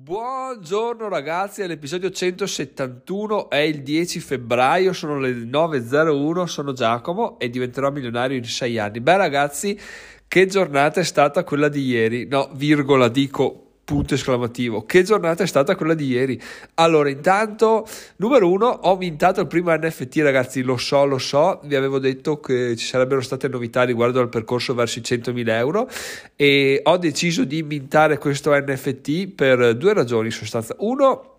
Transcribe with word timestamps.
Buongiorno 0.00 1.08
ragazzi, 1.08 1.60
all'episodio 1.60 2.08
171 2.08 3.50
è 3.50 3.56
il 3.56 3.82
10 3.82 4.20
febbraio, 4.20 4.92
sono 4.92 5.18
le 5.18 5.32
9.01, 5.32 6.44
sono 6.44 6.72
Giacomo 6.72 7.36
e 7.40 7.50
diventerò 7.50 7.90
milionario 7.90 8.36
in 8.36 8.44
6 8.44 8.78
anni. 8.78 9.00
Beh 9.00 9.16
ragazzi, 9.16 9.76
che 10.28 10.46
giornata 10.46 11.00
è 11.00 11.02
stata 11.02 11.42
quella 11.42 11.68
di 11.68 11.84
ieri? 11.84 12.28
No, 12.28 12.48
virgola, 12.54 13.08
dico 13.08 13.67
punto 13.88 14.12
esclamativo. 14.12 14.84
Che 14.84 15.02
giornata 15.02 15.44
è 15.44 15.46
stata 15.46 15.74
quella 15.74 15.94
di 15.94 16.08
ieri? 16.08 16.38
Allora, 16.74 17.08
intanto, 17.08 17.86
numero 18.16 18.50
uno, 18.50 18.66
ho 18.66 18.98
mintato 18.98 19.40
il 19.40 19.46
primo 19.46 19.74
NFT, 19.74 20.18
ragazzi, 20.18 20.60
lo 20.60 20.76
so, 20.76 21.06
lo 21.06 21.16
so, 21.16 21.60
vi 21.64 21.74
avevo 21.74 21.98
detto 21.98 22.38
che 22.38 22.76
ci 22.76 22.84
sarebbero 22.84 23.22
state 23.22 23.48
novità 23.48 23.84
riguardo 23.84 24.20
al 24.20 24.28
percorso 24.28 24.74
verso 24.74 24.98
i 24.98 25.02
100.000 25.02 25.48
euro 25.48 25.88
e 26.36 26.82
ho 26.84 26.98
deciso 26.98 27.44
di 27.44 27.62
mintare 27.62 28.18
questo 28.18 28.54
NFT 28.54 29.28
per 29.28 29.74
due 29.74 29.94
ragioni 29.94 30.26
in 30.26 30.32
sostanza. 30.32 30.74
Uno, 30.80 31.37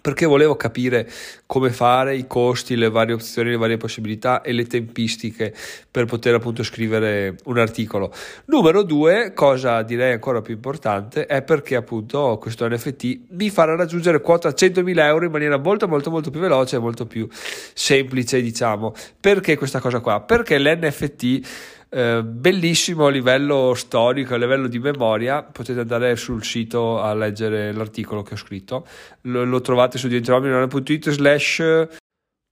perché 0.00 0.26
volevo 0.26 0.56
capire 0.56 1.08
come 1.46 1.70
fare 1.70 2.14
i 2.16 2.26
costi, 2.26 2.76
le 2.76 2.90
varie 2.90 3.14
opzioni, 3.14 3.50
le 3.50 3.56
varie 3.56 3.76
possibilità 3.78 4.42
e 4.42 4.52
le 4.52 4.64
tempistiche 4.66 5.54
per 5.90 6.04
poter 6.04 6.34
appunto 6.34 6.62
scrivere 6.62 7.36
un 7.44 7.58
articolo. 7.58 8.12
Numero 8.46 8.82
due, 8.82 9.32
cosa 9.34 9.82
direi 9.82 10.12
ancora 10.12 10.42
più 10.42 10.54
importante, 10.54 11.26
è 11.26 11.42
perché 11.42 11.74
appunto 11.74 12.38
questo 12.40 12.68
NFT 12.68 13.18
mi 13.30 13.50
farà 13.50 13.76
raggiungere 13.76 14.20
quota 14.20 14.50
100.000 14.50 14.98
euro 14.98 15.24
in 15.24 15.30
maniera 15.30 15.56
molto 15.56 15.88
molto 15.88 16.10
molto 16.10 16.30
più 16.30 16.40
veloce 16.40 16.76
e 16.76 16.78
molto 16.78 17.06
più 17.06 17.26
semplice 17.30 18.40
diciamo. 18.42 18.94
Perché 19.18 19.56
questa 19.56 19.80
cosa 19.80 20.00
qua? 20.00 20.20
Perché 20.20 20.58
l'NFT 20.58 21.76
eh, 21.90 22.22
bellissimo 22.22 23.06
a 23.06 23.10
livello 23.10 23.74
storico, 23.74 24.34
a 24.34 24.38
livello 24.38 24.68
di 24.68 24.78
memoria. 24.78 25.42
Potete 25.42 25.80
andare 25.80 26.16
sul 26.16 26.44
sito 26.44 27.00
a 27.00 27.14
leggere 27.14 27.72
l'articolo 27.72 28.22
che 28.22 28.34
ho 28.34 28.36
scritto. 28.36 28.86
Lo, 29.22 29.44
lo 29.44 29.60
trovate 29.60 29.98
su 29.98 30.08
diventeromilionario.it 30.08 31.10
slash 31.10 31.62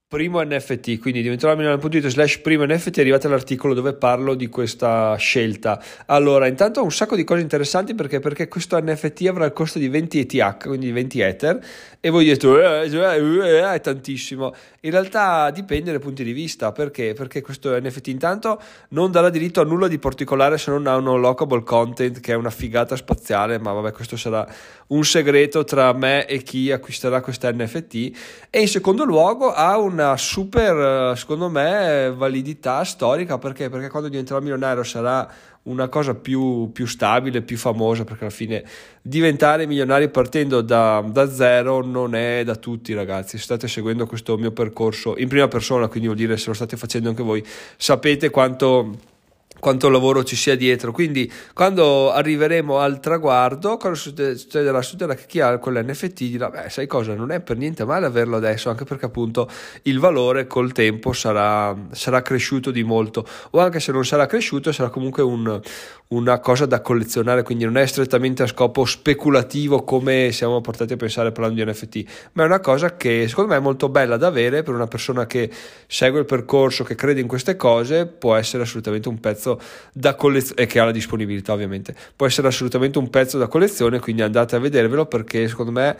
primo 0.08 0.40
NFT, 0.40 1.00
quindi 1.00 1.20
diventeromilionario.it 1.20 2.06
slash 2.06 2.38
primo 2.38 2.64
NFT 2.64 2.98
arrivate 2.98 3.26
all'articolo 3.26 3.74
dove 3.74 3.92
parlo 3.92 4.36
di 4.36 4.46
questa 4.46 5.16
scelta. 5.16 5.82
Allora, 6.06 6.46
intanto 6.46 6.80
un 6.80 6.92
sacco 6.92 7.16
di 7.16 7.24
cose 7.24 7.40
interessanti 7.40 7.92
perché, 7.96 8.20
perché 8.20 8.46
questo 8.46 8.80
NFT 8.80 9.26
avrà 9.26 9.46
il 9.46 9.52
costo 9.52 9.80
di 9.80 9.88
20 9.88 10.20
ETH, 10.20 10.68
quindi 10.68 10.92
20 10.92 11.20
Ether, 11.20 11.58
e 11.98 12.10
voi 12.10 12.24
dite, 12.24 12.46
eh, 12.46 12.88
eh, 12.88 13.48
eh, 13.48 13.72
è 13.72 13.80
tantissimo. 13.80 14.54
In 14.82 14.92
realtà 14.92 15.50
dipende 15.50 15.90
dai 15.90 15.98
punti 15.98 16.22
di 16.22 16.32
vista, 16.32 16.70
perché? 16.70 17.12
Perché 17.12 17.40
questo 17.40 17.76
NFT 17.76 18.06
intanto 18.06 18.62
non 18.90 19.10
darà 19.10 19.28
diritto 19.28 19.60
a 19.60 19.64
nulla 19.64 19.88
di 19.88 19.98
particolare 19.98 20.56
se 20.56 20.70
non 20.70 20.86
a 20.86 20.94
un 20.94 21.20
lockable 21.20 21.64
content 21.64 22.20
che 22.20 22.30
è 22.30 22.36
una 22.36 22.50
figata 22.50 22.94
spaziale, 22.94 23.58
ma 23.58 23.72
vabbè 23.72 23.90
questo 23.90 24.16
sarà 24.16 24.46
un 24.88 25.04
segreto 25.04 25.64
tra 25.64 25.92
me 25.94 26.26
e 26.26 26.44
chi 26.44 26.70
acquisterà 26.70 27.20
questa 27.20 27.50
NFT 27.50 28.10
e 28.50 28.60
in 28.60 28.68
secondo 28.68 29.02
luogo 29.02 29.52
ha 29.52 29.76
una 29.96 30.16
super, 30.18 31.16
secondo 31.16 31.48
me, 31.48 32.12
validità 32.14 32.84
storica, 32.84 33.38
perché? 33.38 33.70
Perché 33.70 33.88
quando 33.88 34.08
diventerà 34.10 34.40
milionario 34.40 34.82
sarà 34.82 35.26
una 35.62 35.88
cosa 35.88 36.14
più, 36.14 36.70
più, 36.72 36.86
stabile, 36.86 37.40
più 37.40 37.56
famosa, 37.56 38.04
perché 38.04 38.24
alla 38.24 38.32
fine 38.32 38.64
diventare 39.00 39.66
milionari 39.66 40.08
partendo 40.10 40.60
da, 40.60 41.02
da, 41.06 41.30
zero 41.30 41.82
non 41.82 42.14
è 42.14 42.44
da 42.44 42.56
tutti 42.56 42.92
ragazzi, 42.94 43.38
se 43.38 43.44
state 43.44 43.66
seguendo 43.66 44.06
questo 44.06 44.36
mio 44.36 44.52
percorso 44.52 45.16
in 45.16 45.28
prima 45.28 45.48
persona, 45.48 45.88
quindi 45.88 46.06
vuol 46.06 46.18
dire 46.18 46.36
se 46.36 46.48
lo 46.48 46.54
state 46.54 46.76
facendo 46.76 47.08
anche 47.08 47.22
voi, 47.22 47.44
sapete 47.76 48.30
quanto 48.30 49.14
quanto 49.58 49.88
lavoro 49.88 50.24
ci 50.24 50.36
sia 50.36 50.56
dietro. 50.56 50.92
Quindi, 50.92 51.30
quando 51.52 52.12
arriveremo 52.12 52.78
al 52.78 53.00
traguardo, 53.00 53.76
cosa 53.76 53.94
succederà? 53.94 54.82
Succederà 54.82 55.14
che 55.14 55.24
chi 55.26 55.40
ha 55.40 55.58
quell'NFT 55.58 56.24
dirà: 56.24 56.50
Beh, 56.50 56.68
sai 56.70 56.86
cosa? 56.86 57.14
Non 57.14 57.30
è 57.30 57.40
per 57.40 57.56
niente 57.56 57.84
male 57.84 58.06
averlo 58.06 58.36
adesso, 58.36 58.70
anche 58.70 58.84
perché 58.84 59.06
appunto 59.06 59.48
il 59.82 59.98
valore 59.98 60.46
col 60.46 60.72
tempo 60.72 61.12
sarà, 61.12 61.74
sarà 61.92 62.22
cresciuto 62.22 62.70
di 62.70 62.82
molto, 62.82 63.26
o 63.50 63.60
anche 63.60 63.80
se 63.80 63.92
non 63.92 64.04
sarà 64.04 64.26
cresciuto, 64.26 64.72
sarà 64.72 64.88
comunque 64.88 65.22
un, 65.22 65.60
una 66.08 66.38
cosa 66.40 66.66
da 66.66 66.80
collezionare. 66.80 67.42
Quindi, 67.42 67.64
non 67.64 67.76
è 67.76 67.86
strettamente 67.86 68.42
a 68.42 68.46
scopo 68.46 68.84
speculativo 68.84 69.82
come 69.82 70.30
siamo 70.32 70.60
portati 70.60 70.92
a 70.92 70.96
pensare 70.96 71.32
parlando 71.32 71.62
di 71.62 71.70
NFT, 71.70 72.04
ma 72.32 72.42
è 72.42 72.46
una 72.46 72.60
cosa 72.60 72.96
che 72.96 73.26
secondo 73.28 73.50
me 73.50 73.56
è 73.56 73.60
molto 73.60 73.88
bella 73.88 74.16
da 74.16 74.26
avere 74.26 74.62
per 74.62 74.74
una 74.74 74.86
persona 74.86 75.26
che 75.26 75.50
segue 75.86 76.20
il 76.20 76.26
percorso, 76.26 76.84
che 76.84 76.94
crede 76.94 77.20
in 77.20 77.26
queste 77.26 77.56
cose, 77.56 78.06
può 78.06 78.34
essere 78.34 78.62
assolutamente 78.62 79.08
un 79.08 79.18
pezzo 79.20 79.45
pezzo 79.46 79.60
da 79.92 80.14
collezione 80.14 80.62
e 80.62 80.66
che 80.66 80.80
ha 80.80 80.84
la 80.84 80.90
disponibilità 80.90 81.52
ovviamente 81.52 81.94
può 82.14 82.26
essere 82.26 82.48
assolutamente 82.48 82.98
un 82.98 83.08
pezzo 83.08 83.38
da 83.38 83.46
collezione 83.46 84.00
quindi 84.00 84.22
andate 84.22 84.56
a 84.56 84.58
vedervelo 84.58 85.06
perché 85.06 85.46
secondo 85.48 85.72
me 85.72 85.96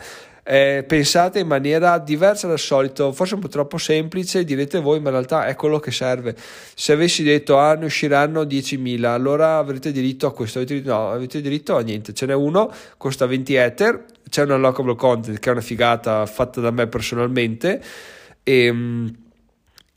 eh, 0.49 0.83
pensate 0.87 1.39
in 1.39 1.47
maniera 1.47 1.97
diversa 1.97 2.47
dal 2.47 2.57
solito, 2.57 3.11
forse 3.11 3.33
un 3.33 3.41
po' 3.41 3.49
troppo 3.49 3.77
semplice, 3.77 4.45
direte 4.45 4.79
voi, 4.79 5.01
ma 5.01 5.09
in 5.09 5.15
realtà 5.15 5.45
è 5.45 5.55
quello 5.55 5.77
che 5.77 5.91
serve. 5.91 6.37
Se 6.73 6.93
avessi 6.93 7.21
detto 7.21 7.57
ah, 7.57 7.73
ne 7.73 7.83
usciranno 7.83 8.43
10.000, 8.43 9.03
allora 9.03 9.57
avrete 9.57 9.91
diritto 9.91 10.25
a 10.25 10.31
questo, 10.31 10.59
avete 10.59 10.75
diritto, 10.75 10.93
no, 10.93 11.11
avete 11.11 11.41
diritto 11.41 11.75
a 11.75 11.81
niente. 11.81 12.13
Ce 12.13 12.25
n'è 12.25 12.33
uno, 12.33 12.71
costa 12.95 13.25
20 13.25 13.55
Ether, 13.55 14.05
c'è 14.29 14.43
un 14.43 14.51
unlockable 14.51 14.95
content 14.95 15.37
che 15.37 15.49
è 15.49 15.51
una 15.51 15.59
figata 15.59 16.25
fatta 16.25 16.61
da 16.61 16.71
me 16.71 16.87
personalmente 16.87 17.83
e 18.41 18.65
ehm, 18.67 19.26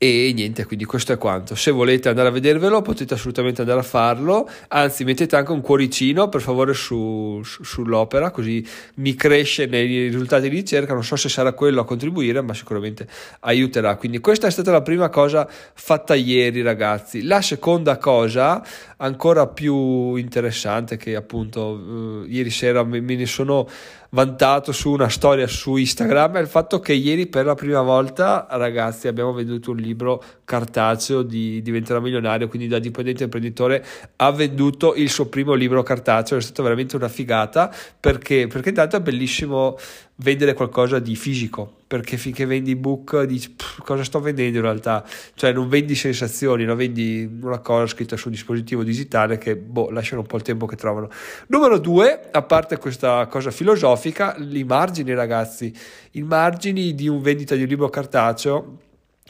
e 0.03 0.31
niente, 0.33 0.65
quindi 0.65 0.83
questo 0.85 1.13
è 1.13 1.17
quanto. 1.19 1.53
Se 1.53 1.69
volete 1.69 2.09
andare 2.09 2.29
a 2.29 2.31
vedervelo, 2.31 2.81
potete 2.81 3.13
assolutamente 3.13 3.61
andare 3.61 3.81
a 3.81 3.83
farlo. 3.83 4.49
Anzi, 4.69 5.03
mettete 5.03 5.35
anche 5.35 5.51
un 5.51 5.61
cuoricino 5.61 6.27
per 6.27 6.41
favore 6.41 6.73
su, 6.73 7.39
su, 7.43 7.63
sull'opera, 7.63 8.31
così 8.31 8.67
mi 8.95 9.13
cresce 9.13 9.67
nei 9.67 9.85
risultati 9.85 10.49
di 10.49 10.55
ricerca. 10.55 10.93
Non 10.93 11.03
so 11.03 11.15
se 11.17 11.29
sarà 11.29 11.53
quello 11.53 11.81
a 11.81 11.85
contribuire, 11.85 12.41
ma 12.41 12.55
sicuramente 12.55 13.07
aiuterà. 13.41 13.95
Quindi, 13.95 14.19
questa 14.21 14.47
è 14.47 14.49
stata 14.49 14.71
la 14.71 14.81
prima 14.81 15.07
cosa 15.09 15.47
fatta 15.47 16.15
ieri, 16.15 16.63
ragazzi. 16.63 17.21
La 17.21 17.43
seconda 17.43 17.99
cosa, 17.99 18.65
ancora 18.97 19.45
più 19.45 20.15
interessante, 20.15 20.97
che 20.97 21.15
appunto 21.15 21.61
uh, 21.61 22.25
ieri 22.27 22.49
sera 22.49 22.83
me, 22.83 23.01
me 23.01 23.15
ne 23.17 23.27
sono 23.27 23.67
vantato 24.13 24.73
su 24.73 24.91
una 24.91 25.07
storia 25.07 25.47
su 25.47 25.77
Instagram 25.77 26.35
è 26.35 26.41
il 26.41 26.47
fatto 26.47 26.79
che 26.79 26.93
ieri 26.93 27.27
per 27.27 27.45
la 27.45 27.55
prima 27.55 27.81
volta, 27.81 28.45
ragazzi, 28.49 29.07
abbiamo 29.07 29.31
venduto 29.31 29.71
un 29.71 29.77
libro 29.77 30.21
cartaceo 30.43 31.21
di 31.21 31.61
Diventerà 31.61 32.01
milionario, 32.01 32.47
quindi 32.49 32.67
da 32.67 32.79
dipendente 32.79 33.23
imprenditore 33.23 33.83
ha 34.17 34.31
venduto 34.31 34.95
il 34.95 35.09
suo 35.09 35.27
primo 35.27 35.53
libro 35.53 35.81
cartaceo, 35.81 36.37
è 36.37 36.41
stata 36.41 36.61
veramente 36.61 36.95
una 36.97 37.07
figata 37.07 37.73
perché, 37.99 38.47
perché 38.47 38.69
intanto 38.69 38.97
è 38.97 39.01
bellissimo 39.01 39.77
vendere 40.21 40.53
qualcosa 40.53 40.99
di 40.99 41.15
fisico 41.15 41.79
perché 41.87 42.15
finché 42.15 42.45
vendi 42.45 42.71
ebook 42.71 43.23
dici 43.23 43.53
cosa 43.83 44.03
sto 44.03 44.21
vendendo 44.21 44.57
in 44.57 44.63
realtà? 44.63 45.03
Cioè 45.33 45.51
non 45.51 45.67
vendi 45.67 45.93
sensazioni 45.93 46.63
no? 46.63 46.75
vendi 46.75 47.29
una 47.41 47.59
cosa 47.59 47.85
scritta 47.87 48.15
su 48.15 48.27
un 48.27 48.33
dispositivo 48.33 48.83
digitale 48.83 49.37
che 49.37 49.57
boh, 49.57 49.89
lasciano 49.89 50.21
un 50.21 50.27
po' 50.27 50.37
il 50.37 50.43
tempo 50.43 50.65
che 50.67 50.77
trovano. 50.77 51.09
Numero 51.47 51.79
due 51.79 52.29
a 52.31 52.41
parte 52.43 52.77
questa 52.77 53.27
cosa 53.27 53.51
filosofica 53.51 54.37
i 54.37 54.63
margini 54.63 55.13
ragazzi. 55.13 55.73
I 56.11 56.21
margini 56.21 56.95
di 56.95 57.09
un 57.09 57.21
vendita 57.21 57.55
di 57.55 57.63
un 57.63 57.67
libro 57.67 57.89
cartaceo 57.89 58.77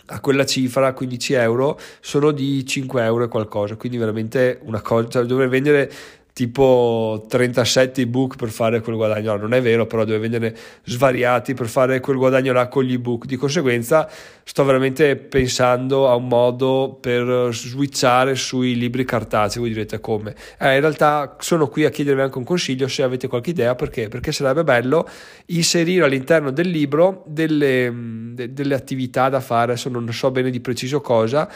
a 0.08 0.19
quella 0.19 0.46
cifra, 0.46 0.94
15 0.94 1.34
euro, 1.34 1.79
sono 2.02 2.31
di 2.31 2.66
5 2.66 3.03
euro 3.03 3.23
e 3.23 3.28
qualcosa, 3.28 3.75
quindi 3.75 3.97
veramente 3.97 4.59
una 4.63 4.81
cosa, 4.81 5.08
cioè 5.08 5.23
dovrei 5.23 5.47
vendere 5.47 5.90
tipo 6.33 7.25
37 7.27 8.01
ebook 8.01 8.35
per 8.35 8.49
fare 8.49 8.81
quel 8.81 8.95
guadagno, 8.95 9.33
no, 9.33 9.41
non 9.41 9.53
è 9.53 9.61
vero, 9.61 9.85
però 9.85 10.05
deve 10.05 10.19
vendere 10.19 10.55
svariati 10.83 11.53
per 11.53 11.67
fare 11.67 11.99
quel 11.99 12.17
guadagno 12.17 12.53
là 12.53 12.67
con 12.67 12.83
gli 12.83 12.93
ebook. 12.93 13.25
Di 13.25 13.35
conseguenza 13.35 14.09
sto 14.43 14.63
veramente 14.63 15.15
pensando 15.15 16.09
a 16.09 16.15
un 16.15 16.27
modo 16.27 16.97
per 16.99 17.49
switchare 17.51 18.35
sui 18.35 18.75
libri 18.75 19.05
cartacei, 19.05 19.61
voi 19.61 19.71
direte 19.71 19.99
come. 19.99 20.35
Eh, 20.59 20.75
in 20.75 20.81
realtà 20.81 21.35
sono 21.39 21.67
qui 21.67 21.85
a 21.85 21.89
chiedervi 21.89 22.21
anche 22.21 22.37
un 22.37 22.43
consiglio 22.45 22.87
se 22.87 23.03
avete 23.03 23.27
qualche 23.27 23.49
idea, 23.49 23.75
perché? 23.75 24.07
Perché 24.07 24.31
sarebbe 24.31 24.63
bello 24.63 25.07
inserire 25.47 26.05
all'interno 26.05 26.51
del 26.51 26.69
libro 26.69 27.23
delle, 27.27 27.91
de, 28.34 28.53
delle 28.53 28.75
attività 28.75 29.29
da 29.29 29.41
fare, 29.41 29.73
adesso 29.73 29.89
non 29.89 30.11
so 30.11 30.31
bene 30.31 30.49
di 30.49 30.59
preciso 30.61 31.01
cosa, 31.01 31.49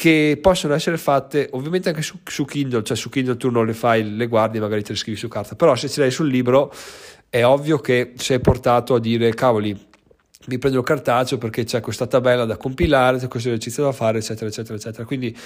che 0.00 0.38
possono 0.40 0.72
essere 0.72 0.96
fatte 0.96 1.50
ovviamente 1.52 1.90
anche 1.90 2.00
su, 2.00 2.20
su, 2.24 2.46
Kindle, 2.46 2.82
cioè 2.82 2.96
su 2.96 3.10
Kindle 3.10 3.36
tu 3.36 3.50
non 3.50 3.66
le 3.66 3.74
fai, 3.74 4.16
le 4.16 4.28
guardi, 4.28 4.58
magari 4.58 4.82
te 4.82 4.92
le 4.92 4.96
scrivi 4.96 5.18
su 5.18 5.28
carta, 5.28 5.56
però 5.56 5.74
se 5.74 5.90
ce 5.90 6.00
l'hai 6.00 6.10
sul 6.10 6.26
libro 6.26 6.72
è 7.28 7.44
ovvio 7.44 7.76
che 7.80 8.14
sei 8.16 8.40
portato 8.40 8.94
a 8.94 8.98
dire 8.98 9.34
cavoli, 9.34 9.78
mi 10.46 10.56
prendo 10.56 10.78
il 10.78 10.84
cartaceo 10.86 11.36
perché 11.36 11.64
c'è 11.64 11.80
questa 11.80 12.06
tabella 12.06 12.46
da 12.46 12.56
compilare, 12.56 13.18
c'è 13.18 13.28
questo 13.28 13.48
esercizio 13.48 13.84
da 13.84 13.92
fare, 13.92 14.20
eccetera, 14.20 14.46
eccetera, 14.46 14.76
eccetera. 14.76 15.04
Quindi 15.04 15.36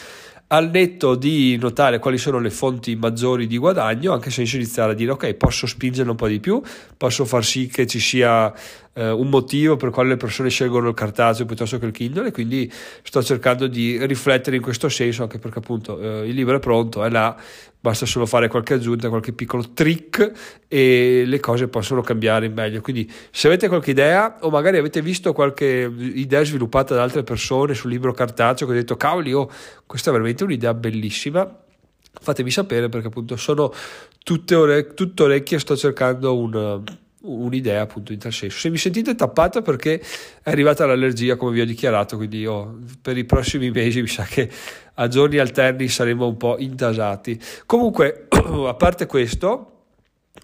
al 0.46 0.70
netto 0.70 1.16
di 1.16 1.56
notare 1.56 1.98
quali 1.98 2.16
sono 2.16 2.38
le 2.38 2.50
fonti 2.50 2.94
maggiori 2.94 3.48
di 3.48 3.58
guadagno, 3.58 4.12
anche 4.12 4.30
se 4.30 4.42
iniziare 4.42 4.92
a 4.92 4.94
dire 4.94 5.10
ok, 5.10 5.34
posso 5.34 5.66
spingere 5.66 6.08
un 6.08 6.14
po' 6.14 6.28
di 6.28 6.38
più, 6.38 6.62
posso 6.96 7.24
far 7.24 7.44
sì 7.44 7.66
che 7.66 7.88
ci 7.88 7.98
sia 7.98 8.54
eh, 8.94 9.10
un 9.10 9.28
motivo 9.28 9.76
per 9.76 9.90
quale 9.90 10.10
le 10.10 10.16
persone 10.16 10.48
scelgono 10.48 10.88
il 10.88 10.94
cartaceo 10.94 11.46
piuttosto 11.46 11.78
che 11.78 11.86
il 11.86 11.92
Kindle 11.92 12.28
e 12.28 12.30
quindi 12.32 12.70
sto 13.02 13.22
cercando 13.22 13.66
di 13.66 14.04
riflettere 14.06 14.56
in 14.56 14.62
questo 14.62 14.88
senso 14.88 15.22
anche 15.22 15.38
perché 15.38 15.58
appunto 15.58 16.00
eh, 16.00 16.28
il 16.28 16.34
libro 16.34 16.56
è 16.56 16.60
pronto, 16.60 17.04
è 17.04 17.10
là, 17.10 17.36
basta 17.80 18.06
solo 18.06 18.24
fare 18.24 18.48
qualche 18.48 18.74
aggiunta, 18.74 19.08
qualche 19.08 19.32
piccolo 19.32 19.64
trick 19.74 20.32
e 20.68 21.24
le 21.26 21.40
cose 21.40 21.68
possono 21.68 22.00
cambiare 22.00 22.46
in 22.46 22.52
meglio. 22.52 22.80
Quindi 22.80 23.10
se 23.30 23.48
avete 23.48 23.68
qualche 23.68 23.90
idea 23.90 24.38
o 24.40 24.50
magari 24.50 24.78
avete 24.78 25.02
visto 25.02 25.32
qualche 25.32 25.92
idea 25.98 26.42
sviluppata 26.44 26.94
da 26.94 27.02
altre 27.02 27.24
persone 27.24 27.74
sul 27.74 27.90
libro 27.90 28.12
cartaceo 28.12 28.66
che 28.66 28.72
ho 28.72 28.76
detto 28.76 28.96
cavoli, 28.96 29.32
oh, 29.32 29.50
questa 29.86 30.10
è 30.10 30.12
veramente 30.12 30.44
un'idea 30.44 30.72
bellissima 30.72 31.58
fatemi 32.20 32.48
sapere 32.48 32.88
perché 32.88 33.08
appunto 33.08 33.34
sono 33.36 33.72
tutte, 34.22 34.54
ore- 34.54 34.94
tutte 34.94 35.24
orecchie 35.24 35.58
sto 35.58 35.76
cercando 35.76 36.38
un, 36.38 36.82
un'idea 37.24 37.82
appunto 37.82 38.12
in 38.12 38.18
tal 38.18 38.32
senso. 38.32 38.58
Se 38.58 38.70
mi 38.70 38.76
sentite 38.76 39.14
tappata 39.14 39.62
perché 39.62 40.00
è 40.42 40.50
arrivata 40.50 40.86
l'allergia 40.86 41.36
come 41.36 41.52
vi 41.52 41.60
ho 41.60 41.66
dichiarato, 41.66 42.16
quindi 42.16 42.38
io 42.38 42.78
per 43.00 43.16
i 43.16 43.24
prossimi 43.24 43.70
mesi 43.70 44.00
mi 44.00 44.08
sa 44.08 44.24
che 44.24 44.50
a 44.94 45.08
giorni 45.08 45.38
alterni 45.38 45.88
saremo 45.88 46.26
un 46.26 46.36
po' 46.36 46.56
intasati. 46.58 47.40
Comunque, 47.66 48.26
a 48.30 48.74
parte 48.74 49.06
questo, 49.06 49.73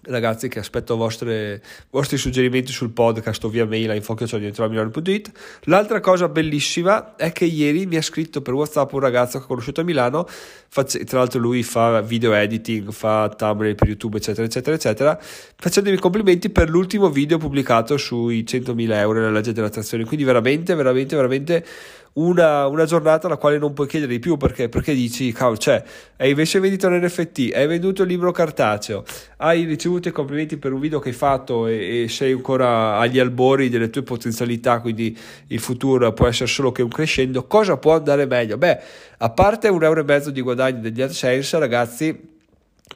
ragazzi 0.03 0.47
che 0.47 0.59
aspetto 0.59 0.95
vostre, 0.95 1.61
vostri 1.89 2.17
suggerimenti 2.17 2.71
sul 2.71 2.91
podcast 2.91 3.43
o 3.43 3.49
via 3.49 3.65
mail 3.65 3.89
a 3.89 3.93
info.it 3.93 5.31
l'altra 5.65 5.99
cosa 5.99 6.29
bellissima 6.29 7.15
è 7.15 7.31
che 7.31 7.45
ieri 7.45 7.85
mi 7.85 7.97
ha 7.97 8.01
scritto 8.01 8.41
per 8.41 8.53
whatsapp 8.53 8.91
un 8.93 8.99
ragazzo 8.99 9.37
che 9.37 9.43
ho 9.43 9.47
conosciuto 9.47 9.81
a 9.81 9.83
Milano. 9.83 10.27
Tra 10.69 11.17
l'altro 11.17 11.39
lui 11.39 11.63
fa 11.63 11.99
video 12.01 12.33
editing 12.33 12.91
fa 12.91 13.27
thumbnail 13.27 13.75
per 13.75 13.89
youtube 13.89 14.17
eccetera 14.17 14.47
eccetera 14.47 14.75
eccetera. 14.75 15.19
Facendomi 15.19 15.97
complimenti 15.97 16.49
per 16.49 16.69
l'ultimo 16.69 17.09
video 17.09 17.37
pubblicato 17.37 17.97
sui 17.97 18.43
100.000 18.47 18.91
euro 18.93 19.19
nella 19.19 19.31
legge 19.31 19.51
dell'attrazione 19.51 20.05
quindi 20.05 20.23
veramente 20.23 20.73
veramente 20.73 21.15
veramente 21.17 21.65
una, 22.13 22.67
una, 22.67 22.85
giornata 22.85 23.27
alla 23.27 23.37
quale 23.37 23.57
non 23.57 23.73
puoi 23.73 23.87
chiedere 23.87 24.11
di 24.11 24.19
più 24.19 24.35
perché, 24.35 24.67
perché 24.67 24.93
dici, 24.93 25.31
cavolo, 25.31 25.57
cioè, 25.57 25.81
hai 26.17 26.31
invece 26.31 26.59
vendito 26.59 26.87
un 26.87 26.99
NFT, 27.01 27.51
hai 27.53 27.67
venduto 27.67 28.01
il 28.01 28.09
libro 28.09 28.31
cartaceo, 28.31 29.03
hai 29.37 29.63
ricevuto 29.63 30.09
i 30.09 30.11
complimenti 30.11 30.57
per 30.57 30.73
un 30.73 30.81
video 30.81 30.99
che 30.99 31.09
hai 31.09 31.15
fatto 31.15 31.67
e, 31.67 32.03
e, 32.03 32.09
sei 32.09 32.33
ancora 32.33 32.97
agli 32.97 33.17
albori 33.17 33.69
delle 33.69 33.89
tue 33.89 34.03
potenzialità, 34.03 34.81
quindi 34.81 35.17
il 35.47 35.59
futuro 35.59 36.11
può 36.11 36.27
essere 36.27 36.47
solo 36.47 36.71
che 36.71 36.81
un 36.81 36.89
crescendo, 36.89 37.45
cosa 37.47 37.77
può 37.77 37.95
andare 37.95 38.25
meglio? 38.25 38.57
Beh, 38.57 38.79
a 39.19 39.29
parte 39.29 39.69
un 39.69 39.83
euro 39.83 40.01
e 40.01 40.03
mezzo 40.03 40.31
di 40.31 40.41
guadagno 40.41 40.81
degli 40.81 41.01
AdSense, 41.01 41.59
ragazzi, 41.59 42.29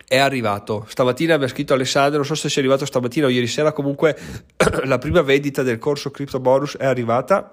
è 0.07 0.17
arrivato. 0.17 0.85
Stamattina 0.89 1.38
mi 1.38 1.45
ha 1.45 1.47
scritto 1.47 1.73
Alessandro, 1.73 2.17
non 2.17 2.25
so 2.25 2.35
se 2.35 2.50
sia 2.50 2.62
arrivato 2.62 2.85
stamattina 2.85 3.27
o 3.27 3.29
ieri 3.29 3.47
sera, 3.47 3.71
comunque 3.71 4.17
la 4.83 4.97
prima 4.97 5.21
vendita 5.21 5.63
del 5.63 5.77
corso 5.77 6.12
Crypto 6.12 6.41
Bonus 6.41 6.75
è 6.75 6.85
arrivata 6.85 7.50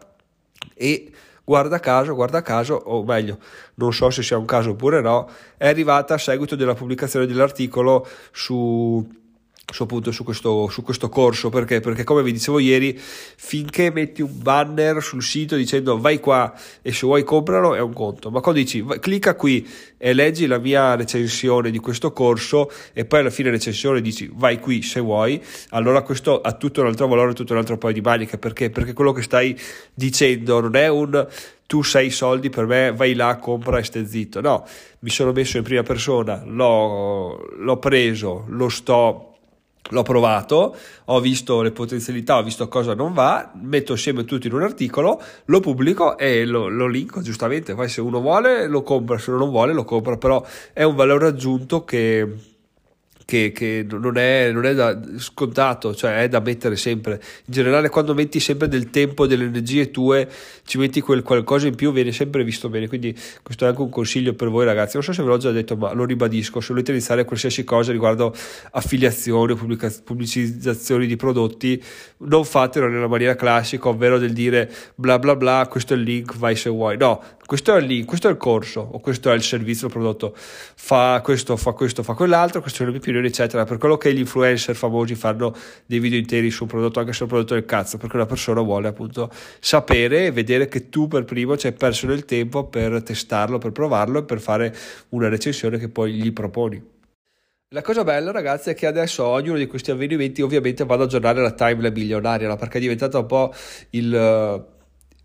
e 0.74 1.10
guarda 1.44 1.78
caso, 1.78 2.14
guarda 2.14 2.42
caso, 2.42 2.74
o 2.74 3.04
meglio, 3.04 3.38
non 3.74 3.92
so 3.92 4.10
se 4.10 4.22
sia 4.22 4.38
un 4.38 4.44
caso 4.44 4.70
oppure 4.70 5.00
no, 5.00 5.28
è 5.56 5.68
arrivata 5.68 6.14
a 6.14 6.18
seguito 6.18 6.56
della 6.56 6.74
pubblicazione 6.74 7.26
dell'articolo 7.26 8.06
su 8.30 9.20
su, 9.70 9.84
appunto, 9.84 10.10
su, 10.12 10.24
questo, 10.24 10.68
su 10.68 10.82
questo 10.82 11.08
corso 11.08 11.48
perché? 11.48 11.80
perché 11.80 12.04
come 12.04 12.22
vi 12.22 12.32
dicevo 12.32 12.58
ieri 12.58 12.98
finché 12.98 13.90
metti 13.90 14.20
un 14.22 14.30
banner 14.42 15.02
sul 15.02 15.22
sito 15.22 15.56
dicendo 15.56 15.98
vai 15.98 16.20
qua 16.20 16.52
e 16.82 16.92
se 16.92 17.06
vuoi 17.06 17.24
compralo 17.24 17.74
è 17.74 17.80
un 17.80 17.92
conto 17.92 18.30
ma 18.30 18.40
quando 18.40 18.60
dici 18.60 18.80
vai, 18.80 18.98
clicca 18.98 19.34
qui 19.34 19.66
e 19.96 20.12
leggi 20.12 20.46
la 20.46 20.58
mia 20.58 20.94
recensione 20.94 21.70
di 21.70 21.78
questo 21.78 22.12
corso 22.12 22.70
e 22.92 23.04
poi 23.04 23.20
alla 23.20 23.30
fine 23.30 23.50
recensione 23.50 24.00
dici 24.00 24.30
vai 24.32 24.58
qui 24.58 24.82
se 24.82 25.00
vuoi 25.00 25.42
allora 25.70 26.02
questo 26.02 26.40
ha 26.40 26.52
tutto 26.52 26.80
un 26.80 26.88
altro 26.88 27.06
valore 27.06 27.32
tutto 27.32 27.52
un 27.52 27.58
altro 27.58 27.78
paio 27.78 27.94
di 27.94 28.00
maniche 28.00 28.38
perché? 28.38 28.70
perché 28.70 28.92
quello 28.92 29.12
che 29.12 29.22
stai 29.22 29.58
dicendo 29.94 30.60
non 30.60 30.76
è 30.76 30.88
un 30.88 31.26
tu 31.64 31.82
sei 31.82 32.10
soldi 32.10 32.50
per 32.50 32.66
me, 32.66 32.92
vai 32.92 33.14
là, 33.14 33.38
compra 33.38 33.78
e 33.78 33.82
stai 33.82 34.04
zitto. 34.04 34.42
No, 34.42 34.66
mi 34.98 35.08
sono 35.08 35.32
messo 35.32 35.56
in 35.56 35.62
prima 35.62 35.82
persona, 35.82 36.42
l'ho, 36.44 37.48
l'ho 37.56 37.78
preso, 37.78 38.44
lo 38.48 38.68
sto 38.68 39.31
l'ho 39.90 40.02
provato, 40.02 40.76
ho 41.06 41.20
visto 41.20 41.60
le 41.62 41.72
potenzialità, 41.72 42.38
ho 42.38 42.42
visto 42.42 42.68
cosa 42.68 42.94
non 42.94 43.12
va, 43.12 43.50
metto 43.54 43.94
assieme 43.94 44.24
tutto 44.24 44.46
in 44.46 44.54
un 44.54 44.62
articolo, 44.62 45.20
lo 45.46 45.60
pubblico 45.60 46.16
e 46.16 46.44
lo, 46.44 46.68
lo 46.68 46.86
linko 46.86 47.20
giustamente, 47.20 47.74
poi 47.74 47.88
se 47.88 48.00
uno 48.00 48.20
vuole 48.20 48.66
lo 48.68 48.82
compra, 48.82 49.18
se 49.18 49.30
uno 49.30 49.40
non 49.40 49.50
vuole 49.50 49.72
lo 49.72 49.84
compra, 49.84 50.16
però 50.16 50.44
è 50.72 50.82
un 50.82 50.94
valore 50.94 51.26
aggiunto 51.26 51.84
che 51.84 52.51
che, 53.24 53.52
che 53.52 53.86
non, 53.88 54.16
è, 54.16 54.50
non, 54.52 54.64
è, 54.64 54.74
da 54.74 54.98
scontato, 55.16 55.94
cioè 55.94 56.22
è 56.22 56.28
da 56.28 56.40
mettere 56.40 56.76
sempre. 56.76 57.14
In 57.46 57.52
generale, 57.52 57.88
quando 57.88 58.14
metti 58.14 58.40
sempre 58.40 58.68
del 58.68 58.90
tempo, 58.90 59.26
delle 59.26 59.44
energie 59.44 59.90
tue, 59.90 60.28
ci 60.64 60.78
metti 60.78 61.00
quel 61.00 61.22
qualcosa 61.22 61.66
in 61.66 61.74
più, 61.74 61.92
viene 61.92 62.12
sempre 62.12 62.44
visto 62.44 62.68
bene. 62.68 62.88
Quindi, 62.88 63.16
questo 63.42 63.64
è 63.64 63.68
anche 63.68 63.82
un 63.82 63.90
consiglio 63.90 64.34
per 64.34 64.48
voi, 64.48 64.64
ragazzi. 64.64 64.92
Non 64.94 65.04
so 65.04 65.12
se 65.12 65.22
ve 65.22 65.28
l'ho 65.28 65.38
già 65.38 65.50
detto, 65.50 65.76
ma 65.76 65.92
lo 65.92 66.04
ribadisco: 66.04 66.60
se 66.60 66.68
volete 66.68 66.92
iniziare 66.92 67.24
qualsiasi 67.24 67.64
cosa 67.64 67.92
riguardo 67.92 68.34
affiliazioni 68.72 69.52
o 69.52 69.56
pubblicizzazioni 70.04 71.06
di 71.06 71.16
prodotti, 71.16 71.82
non 72.18 72.44
fatelo 72.44 72.88
nella 72.88 73.08
maniera 73.08 73.34
classica, 73.34 73.88
ovvero 73.88 74.18
del 74.18 74.32
dire 74.32 74.70
bla 74.94 75.18
bla 75.18 75.36
bla, 75.36 75.66
questo 75.68 75.94
è 75.94 75.96
il 75.96 76.02
link, 76.02 76.36
vai 76.36 76.56
se 76.56 76.70
vuoi. 76.70 76.96
No, 76.96 77.22
questo 77.46 77.74
è 77.74 77.80
il 77.80 77.86
link, 77.86 78.06
questo 78.06 78.28
è 78.28 78.30
il 78.30 78.36
corso 78.36 78.80
o 78.80 78.98
questo 79.00 79.30
è 79.30 79.34
il 79.34 79.42
servizio, 79.42 79.86
il 79.86 79.92
prodotto. 79.92 80.34
Fa 80.36 81.20
questo, 81.22 81.56
fa 81.56 81.72
questo, 81.72 82.02
fa 82.02 82.14
quell'altro, 82.14 82.60
questo 82.60 82.82
è 82.82 82.86
il 82.86 82.92
mio 82.92 83.00
opinione, 83.22 83.28
eccetera. 83.28 83.64
Per 83.64 83.78
quello 83.78 83.96
che 83.96 84.12
gli 84.12 84.18
influencer 84.18 84.74
famosi 84.74 85.14
fanno 85.14 85.54
dei 85.86 85.98
video 85.98 86.18
interi 86.18 86.50
su 86.50 86.64
un 86.64 86.68
prodotto, 86.68 87.00
anche 87.00 87.12
se 87.12 87.22
un 87.22 87.28
prodotto 87.28 87.54
del 87.54 87.64
cazzo, 87.64 87.96
perché 87.96 88.16
una 88.16 88.26
persona 88.26 88.60
vuole 88.60 88.88
appunto 88.88 89.30
sapere 89.60 90.26
e 90.26 90.30
vedere 90.32 90.68
che 90.68 90.88
tu 90.88 91.08
per 91.08 91.24
primo 91.24 91.56
ci 91.56 91.68
hai 91.68 91.72
perso 91.72 92.06
del 92.06 92.24
tempo 92.24 92.66
per 92.66 93.02
testarlo, 93.02 93.58
per 93.58 93.72
provarlo 93.72 94.20
e 94.20 94.24
per 94.24 94.40
fare 94.40 94.74
una 95.10 95.28
recensione 95.28 95.78
che 95.78 95.88
poi 95.88 96.12
gli 96.12 96.32
proponi. 96.32 96.90
La 97.72 97.80
cosa 97.80 98.04
bella, 98.04 98.32
ragazzi, 98.32 98.68
è 98.68 98.74
che 98.74 98.86
adesso 98.86 99.24
ognuno 99.24 99.56
di 99.56 99.66
questi 99.66 99.90
avvenimenti 99.90 100.42
ovviamente 100.42 100.84
vado 100.84 101.04
ad 101.04 101.08
aggiornare 101.08 101.40
la 101.40 101.52
timeline 101.52 101.90
milionaria, 101.90 102.54
perché 102.56 102.76
è 102.76 102.80
diventato 102.80 103.18
un 103.20 103.26
po' 103.26 103.54
il 103.90 104.70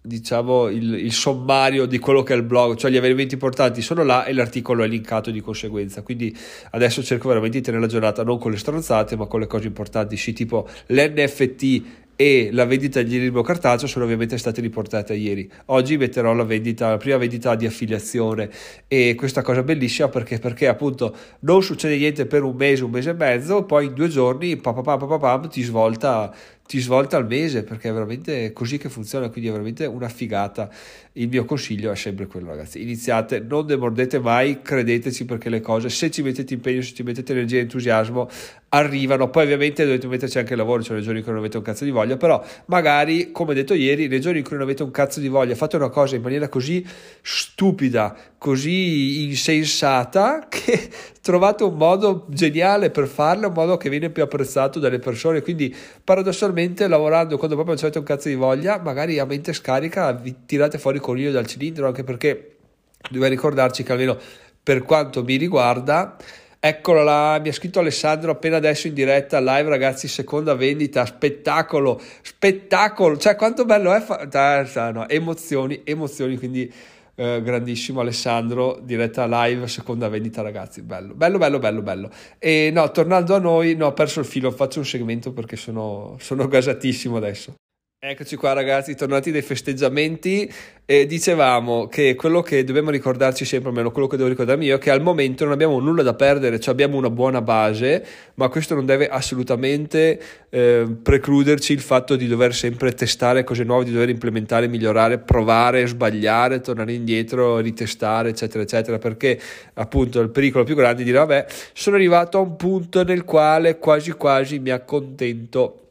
diciamo 0.02 0.68
il, 0.68 0.94
il, 0.94 1.12
sommario 1.12 1.86
di 1.86 2.00
quello 2.00 2.24
che 2.24 2.34
è 2.34 2.38
il 2.38 2.44
blog, 2.44 2.76
cioè 2.78 2.90
gli 2.90 2.98
avvenimenti 2.98 3.34
importanti 3.34 3.82
sono 3.82 4.04
là 4.04 4.26
e 4.26 4.34
l'articolo 4.34 4.84
è 4.84 4.88
linkato 4.88 5.32
di 5.32 5.42
conseguenza. 5.42 6.02
Quindi 6.02 6.36
adesso 6.72 7.04
cerco 7.04 7.28
veramente 7.28 7.58
di 7.58 7.64
tenere 7.64 7.84
la 7.84 7.90
giornata 7.90 8.24
non 8.24 8.40
con 8.40 8.52
le 8.52 8.58
stronzate, 8.58 9.16
ma 9.16 9.26
con 9.26 9.40
le 9.40 9.48
cose 9.48 9.68
importanti, 9.68 10.18
sì, 10.18 10.34
tipo 10.34 10.68
l'NFT 10.88 12.06
e 12.20 12.50
la 12.52 12.66
vendita 12.66 13.04
di 13.04 13.20
libro 13.20 13.44
cartaceo 13.44 13.88
sono 13.88 14.04
ovviamente 14.04 14.40
state 14.40 14.60
riportate 14.60 15.14
ieri. 15.14 15.50
Oggi 15.66 15.98
metterò 15.98 16.34
la 16.34 16.44
vendita, 16.44 16.90
la 16.90 16.98
prima 16.98 17.18
vendita 17.18 17.54
di 17.54 17.68
affiliazione 17.68 18.50
e 18.88 19.14
questa 19.16 19.44
cosa 19.44 19.62
bellissima 19.62 20.10
perché, 20.10 20.40
perché 20.40 20.68
appunto 20.68 21.16
non 21.42 21.62
succede 21.62 21.96
niente 21.96 22.26
per 22.26 22.42
un 22.42 22.56
mese, 22.56 22.84
un 22.84 22.90
mese 22.90 23.12
e 23.12 23.14
mezzo, 23.14 23.66
poi 23.66 23.86
in 23.86 23.94
due 23.94 24.08
giorni 24.08 24.58
pam, 24.58 24.82
pam, 24.82 25.20
pam, 25.20 25.48
ti 25.48 25.62
svolta 25.62 26.34
ti 26.68 26.80
svolta 26.80 27.16
al 27.18 27.26
mese 27.26 27.64
perché 27.64 27.90
è 27.90 27.94
veramente 27.94 28.52
così 28.52 28.78
che 28.78 28.90
funziona, 28.90 29.30
quindi 29.30 29.50
è 29.50 29.52
veramente 29.52 29.86
una 29.86 30.10
figata. 30.10 30.70
Il 31.14 31.30
mio 31.30 31.46
consiglio 31.46 31.92
è 31.92 31.96
sempre 31.96 32.28
quello, 32.28 32.50
ragazzi. 32.50 32.82
Iniziate, 32.82 33.40
non 33.40 33.66
demordete 33.66 34.20
mai, 34.20 34.62
credeteci 34.62 35.26
perché 35.26 35.50
le 35.50 35.62
cose, 35.62 35.90
se 35.90 36.12
ci 36.12 36.22
mettete 36.22 36.54
impegno, 36.54 36.82
se 36.82 36.94
ci 36.94 37.04
mettete 37.04 37.32
energia 37.32 37.56
e 37.56 37.62
entusiasmo, 37.62 38.30
arrivano. 38.70 39.30
Poi 39.30 39.44
ovviamente 39.44 39.86
dovete 39.86 40.08
metterci 40.08 40.38
anche 40.40 40.54
il 40.54 40.58
lavoro, 40.58 40.84
cioè 40.84 40.96
nei 40.96 41.04
giorni 41.04 41.20
in 41.20 41.24
cui 41.24 41.34
non 41.34 41.42
avete 41.42 41.58
un 41.58 41.64
cazzo 41.64 41.84
di 41.84 41.92
voglia, 41.92 42.18
però 42.18 42.44
magari, 42.66 43.32
come 43.32 43.54
detto 43.54 43.74
ieri, 43.74 44.08
nei 44.08 44.20
giorni 44.20 44.40
in 44.40 44.44
cui 44.44 44.56
non 44.56 44.64
avete 44.64 44.84
un 44.84 44.92
cazzo 44.92 45.20
di 45.20 45.28
voglia, 45.28 45.56
fate 45.56 45.76
una 45.76 45.90
cosa 45.90 46.16
in 46.16 46.22
maniera 46.22 46.50
così 46.50 46.86
stupida, 47.22 48.16
così 48.38 49.24
insensata, 49.26 50.48
che 50.50 50.90
trovate 51.22 51.64
un 51.64 51.76
modo 51.76 52.26
geniale 52.30 52.90
per 52.90 53.08
farlo, 53.08 53.48
un 53.48 53.54
modo 53.54 53.78
che 53.78 53.90
viene 53.90 54.10
più 54.10 54.24
apprezzato 54.24 54.80
dalle 54.80 55.00
persone. 55.00 55.42
Quindi 55.42 55.74
paradossalmente 56.04 56.88
lavorando 56.88 57.38
quando 57.38 57.56
proprio 57.56 57.76
non 57.76 57.84
avete 57.84 58.00
un 58.00 58.06
cazzo 58.06 58.28
di 58.28 58.36
voglia, 58.36 58.80
magari 58.80 59.20
a 59.20 59.26
mente 59.26 59.54
scarica 59.54 60.12
vi 60.12 60.46
tirate 60.46 60.78
fuori 60.78 60.98
il 60.98 61.04
coniglio 61.04 61.32
dal 61.32 61.46
cilindro, 61.46 61.88
anche 61.88 62.04
perché 62.04 62.56
dobbiamo 63.04 63.28
ricordarci 63.28 63.84
che 63.84 63.92
almeno 63.92 64.18
per 64.62 64.84
quanto 64.84 65.24
mi 65.24 65.38
riguarda 65.38 66.18
Eccolo 66.60 67.04
là, 67.04 67.40
mi 67.40 67.50
ha 67.50 67.54
scritto 67.54 67.80
Alessandro 67.80 68.32
appena 68.32 68.58
adesso 68.58 68.88
in 68.88 68.96
diretta, 68.96 69.40
live 69.40 69.70
ragazzi, 69.70 70.08
seconda 70.08 70.56
vendita, 70.56 71.06
spettacolo, 71.06 72.02
spettacolo, 72.22 73.16
cioè 73.18 73.36
quanto 73.36 73.64
bello 73.64 73.94
è, 73.94 74.02
fa- 74.02 74.92
no, 74.92 75.08
emozioni, 75.08 75.82
emozioni, 75.84 76.36
quindi 76.36 76.72
eh, 77.14 77.42
grandissimo 77.44 78.00
Alessandro, 78.00 78.80
diretta 78.82 79.26
live, 79.28 79.68
seconda 79.68 80.08
vendita 80.08 80.42
ragazzi, 80.42 80.82
bello, 80.82 81.14
bello, 81.14 81.38
bello, 81.38 81.60
bello, 81.60 81.82
bello. 81.82 82.10
E 82.40 82.72
no, 82.74 82.90
tornando 82.92 83.36
a 83.36 83.40
noi, 83.40 83.76
no, 83.76 83.88
ho 83.88 83.94
perso 83.94 84.20
il 84.20 84.26
filo, 84.26 84.50
faccio 84.50 84.80
un 84.80 84.86
segmento 84.86 85.34
perché 85.34 85.56
sono, 85.56 86.16
sono 86.20 86.48
gasatissimo 86.48 87.18
adesso. 87.18 87.54
Eccoci 88.00 88.36
qua 88.36 88.54
ragazzi, 88.54 88.96
tornati 88.96 89.32
dai 89.32 89.42
festeggiamenti. 89.42 90.48
E 90.86 91.08
dicevamo 91.08 91.88
che 91.88 92.14
quello 92.14 92.44
che 92.44 92.64
dobbiamo 92.64 92.92
ricordarci 92.92 93.44
sempre, 93.44 93.70
almeno 93.70 93.90
quello 93.90 94.06
che 94.06 94.18
devo 94.18 94.30
ricordarmi 94.30 94.66
io, 94.66 94.76
è 94.76 94.78
che 94.78 94.92
al 94.92 95.02
momento 95.02 95.46
non 95.46 95.54
abbiamo 95.54 95.80
nulla 95.80 96.04
da 96.04 96.14
perdere, 96.14 96.60
cioè 96.60 96.76
abbiamo 96.76 96.96
una 96.98 97.10
buona 97.10 97.42
base, 97.42 98.06
ma 98.36 98.50
questo 98.50 98.76
non 98.76 98.86
deve 98.86 99.08
assolutamente 99.08 100.22
eh, 100.48 100.86
precluderci 101.02 101.74
il 101.74 101.80
fatto 101.80 102.16
di 102.16 102.28
dover 102.28 102.54
sempre 102.54 102.94
testare 102.94 103.44
cose 103.44 103.64
nuove, 103.64 103.86
di 103.86 103.92
dover 103.92 104.10
implementare, 104.10 104.68
migliorare, 104.68 105.18
provare, 105.18 105.88
sbagliare, 105.88 106.62
tornare 106.62 106.94
indietro, 106.94 107.58
ritestare, 107.58 108.30
eccetera, 108.30 108.62
eccetera, 108.62 109.00
perché 109.00 109.40
appunto 109.74 110.20
il 110.22 110.30
pericolo 110.30 110.64
più 110.64 110.76
grande 110.76 111.02
è 111.02 111.04
dire 111.04 111.18
vabbè, 111.18 111.48
sono 111.74 111.96
arrivato 111.96 112.38
a 112.38 112.42
un 112.42 112.56
punto 112.58 113.04
nel 113.04 113.24
quale 113.24 113.80
quasi 113.80 114.12
quasi 114.12 114.60
mi 114.60 114.70
accontento 114.70 115.82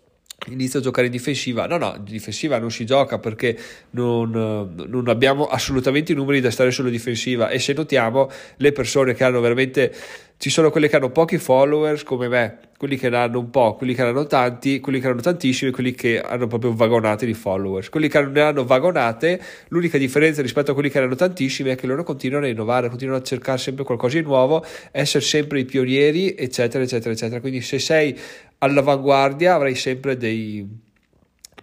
inizio 0.49 0.79
a 0.79 0.83
giocare 0.83 1.07
in 1.07 1.13
difensiva. 1.13 1.67
No, 1.67 1.77
no, 1.77 1.95
in 1.97 2.05
difensiva 2.05 2.59
non 2.59 2.71
si 2.71 2.85
gioca 2.85 3.19
perché 3.19 3.59
non, 3.91 4.75
non, 4.89 5.09
abbiamo 5.09 5.47
assolutamente 5.47 6.13
i 6.13 6.15
numeri 6.15 6.41
da 6.41 6.51
stare 6.51 6.71
solo 6.71 6.89
difensiva 6.89 7.49
e 7.49 7.59
se 7.59 7.73
notiamo 7.73 8.31
le 8.57 8.73
persone 8.73 9.15
che 9.15 9.25
hanno 9.25 9.41
veramente 9.41 9.93
ci 10.39 10.51
sono 10.51 10.71
quelle 10.71 10.89
che 10.89 10.97
hanno 10.97 11.11
pochi 11.11 11.39
followers 11.39 12.03
come 12.03 12.29
me, 12.29 12.59
quelli 12.77 12.97
che 12.97 13.09
ne 13.09 13.17
hanno 13.17 13.39
un 13.39 13.51
po', 13.51 13.75
quelli 13.75 13.95
che 13.95 14.03
ne 14.03 14.11
hanno 14.11 14.27
tanti, 14.27 14.81
quelli 14.81 14.99
che 14.99 15.07
ne 15.07 15.13
hanno 15.13 15.23
tantissimi, 15.23 15.71
quelli 15.71 15.93
che 15.93 16.21
hanno 16.21 16.47
proprio 16.47 16.75
vagonate 16.75 17.25
di 17.25 17.33
followers. 17.33 17.89
Quelli 17.89 18.09
che 18.09 18.23
ne 18.23 18.41
hanno 18.41 18.65
vagonate, 18.65 19.41
l'unica 19.69 19.97
differenza 19.97 20.43
rispetto 20.43 20.73
a 20.73 20.75
quelli 20.75 20.91
che 20.91 20.99
ne 20.99 21.07
hanno 21.07 21.15
tantissimi 21.15 21.71
è 21.71 21.75
che 21.75 21.87
loro 21.87 22.03
continuano 22.03 22.45
a 22.45 22.49
innovare, 22.49 22.89
continuano 22.89 23.21
a 23.21 23.25
cercare 23.25 23.59
sempre 23.59 23.85
qualcosa 23.85 24.19
di 24.19 24.25
nuovo, 24.25 24.65
essere 24.93 25.25
sempre 25.25 25.61
i 25.61 25.65
pionieri, 25.65 26.35
eccetera, 26.37 26.85
eccetera, 26.85 27.13
eccetera. 27.13 27.41
Quindi 27.41 27.63
se 27.63 27.79
sei 27.79 28.17
all'avanguardia 28.59 29.55
avrai 29.55 29.75
sempre 29.75 30.19
dei 30.19 30.85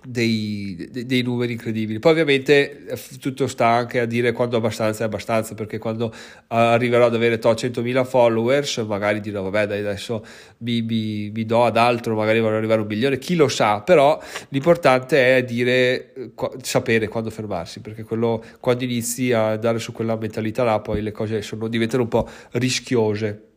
dei, 0.06 0.90
dei, 0.92 1.22
numeri 1.22 1.54
incredibili. 1.54 2.00
Poi 2.00 2.12
ovviamente 2.12 2.86
eh, 2.86 3.00
tutto 3.20 3.48
sta 3.48 3.68
anche 3.68 4.00
a 4.00 4.06
dire 4.06 4.32
quando 4.32 4.58
abbastanza 4.58 5.04
è 5.04 5.06
abbastanza, 5.06 5.54
perché 5.54 5.78
quando 5.78 6.14
arriverò 6.48 7.06
ad 7.06 7.16
avere 7.16 7.40
100.000 7.40 8.06
followers, 8.06 8.78
magari 8.80 9.20
dirò 9.20 9.42
vabbè 9.44 9.68
dai 9.68 9.80
adesso 9.80 10.26
mi, 10.60 10.82
mi, 10.82 11.32
mi 11.32 11.46
do 11.46 11.66
ad 11.66 11.78
altro, 11.78 12.16
magari 12.16 12.40
vorrò 12.40 12.58
arrivare 12.58 12.80
a 12.80 12.84
un 12.84 12.90
milione, 12.90 13.18
chi 13.18 13.36
lo 13.36 13.48
sa, 13.48 13.82
però 13.82 14.22
l'importante 14.50 15.38
è 15.38 15.44
dire, 15.44 16.14
eh, 16.14 16.32
sapere 16.62 17.08
quando 17.08 17.30
fermarsi, 17.30 17.80
perché 17.80 18.04
quello, 18.04 18.44
quando 18.60 18.84
inizi 18.84 19.32
a 19.32 19.52
andare 19.52 19.80
su 19.80 19.92
quella 19.92 20.16
mentalità 20.16 20.64
là, 20.64 20.80
poi 20.80 21.02
le 21.02 21.12
cose 21.12 21.42
sono, 21.42 21.68
diventano 21.68 22.04
un 22.04 22.10
po' 22.10 22.28
rischiose 22.52 23.52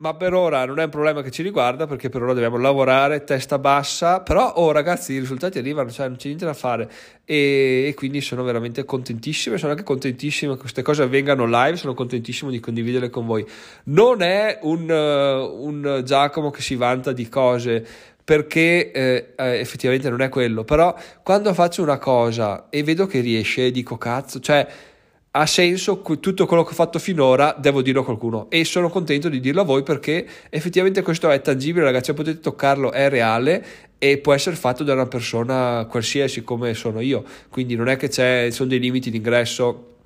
ma 0.00 0.14
per 0.14 0.32
ora 0.32 0.64
non 0.64 0.78
è 0.78 0.84
un 0.84 0.90
problema 0.90 1.20
che 1.20 1.30
ci 1.30 1.42
riguarda 1.42 1.86
perché 1.86 2.08
per 2.08 2.22
ora 2.22 2.32
dobbiamo 2.32 2.56
lavorare 2.56 3.22
testa 3.24 3.58
bassa. 3.58 4.20
Però 4.20 4.54
oh 4.56 4.72
ragazzi 4.72 5.12
i 5.12 5.18
risultati 5.18 5.58
arrivano 5.58 5.90
cioè 5.90 6.08
non 6.08 6.16
c'è 6.16 6.26
niente 6.26 6.46
da 6.46 6.54
fare. 6.54 6.90
E, 7.24 7.86
e 7.88 7.94
quindi 7.94 8.22
sono 8.22 8.42
veramente 8.42 8.84
contentissimo 8.84 9.58
sono 9.58 9.72
anche 9.72 9.82
contentissimo 9.82 10.54
che 10.54 10.60
queste 10.60 10.82
cose 10.82 11.02
avvengano 11.02 11.44
live 11.44 11.76
sono 11.76 11.92
contentissimo 11.92 12.50
di 12.50 12.60
condividerle 12.60 13.10
con 13.10 13.26
voi. 13.26 13.46
Non 13.84 14.22
è 14.22 14.58
un, 14.62 14.88
uh, 14.88 15.66
un 15.66 16.02
Giacomo 16.04 16.50
che 16.50 16.62
si 16.62 16.76
vanta 16.76 17.12
di 17.12 17.28
cose 17.28 17.86
perché 18.24 18.92
eh, 18.92 19.32
eh, 19.36 19.58
effettivamente 19.58 20.08
non 20.08 20.22
è 20.22 20.30
quello. 20.30 20.64
Però 20.64 20.96
quando 21.22 21.52
faccio 21.52 21.82
una 21.82 21.98
cosa 21.98 22.68
e 22.70 22.82
vedo 22.82 23.06
che 23.06 23.20
riesce 23.20 23.70
dico 23.70 23.98
cazzo 23.98 24.40
cioè 24.40 24.66
ha 25.32 25.46
senso 25.46 26.02
tutto 26.02 26.46
quello 26.46 26.64
che 26.64 26.70
ho 26.70 26.74
fatto 26.74 26.98
finora, 26.98 27.54
devo 27.56 27.82
dirlo 27.82 28.00
a 28.00 28.04
qualcuno. 28.04 28.50
E 28.50 28.64
sono 28.64 28.88
contento 28.88 29.28
di 29.28 29.38
dirlo 29.38 29.60
a 29.60 29.64
voi 29.64 29.82
perché 29.82 30.26
effettivamente 30.48 31.02
questo 31.02 31.30
è 31.30 31.40
tangibile, 31.40 31.84
ragazzi, 31.84 32.12
potete 32.14 32.40
toccarlo, 32.40 32.90
è 32.90 33.08
reale 33.08 33.64
e 34.02 34.18
può 34.18 34.32
essere 34.32 34.56
fatto 34.56 34.82
da 34.82 34.94
una 34.94 35.06
persona 35.06 35.86
qualsiasi 35.88 36.42
come 36.42 36.74
sono 36.74 37.00
io, 37.00 37.22
quindi 37.50 37.76
non 37.76 37.88
è 37.88 37.96
che 37.96 38.08
ci 38.08 38.50
sono 38.50 38.68
dei 38.68 38.78
limiti 38.78 39.10
d'ingresso 39.10 39.96